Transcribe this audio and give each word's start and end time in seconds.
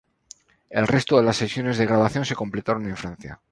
El 0.71 0.87
resto 0.87 1.15
de 1.17 1.21
las 1.21 1.37
sesiones 1.37 1.77
de 1.77 1.85
grabación 1.85 2.25
se 2.25 2.33
completaron 2.33 2.87
en 2.87 2.97
Francia. 2.97 3.39